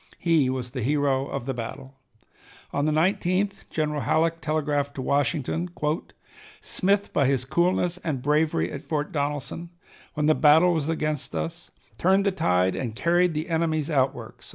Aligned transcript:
He 0.17 0.49
was 0.49 0.71
the 0.71 0.81
hero 0.81 1.27
of 1.27 1.45
the 1.45 1.53
battle. 1.53 1.93
On 2.73 2.85
the 2.85 2.91
19th 2.91 3.69
General 3.69 4.01
Halleck 4.01 4.41
telegraphed 4.41 4.95
to 4.95 5.01
Washington: 5.03 5.69
"Smith, 6.59 7.13
by 7.13 7.27
his 7.27 7.45
coolness 7.45 7.99
and 7.99 8.23
bravery 8.23 8.71
at 8.71 8.81
Fort 8.81 9.11
Donelson, 9.11 9.69
when 10.15 10.25
the 10.25 10.33
battle 10.33 10.73
was 10.73 10.89
against 10.89 11.35
us, 11.35 11.69
turned 11.99 12.25
the 12.25 12.31
tide 12.31 12.75
and 12.75 12.95
carried 12.95 13.35
the 13.35 13.47
enemy's 13.49 13.91
outworks." 13.91 14.49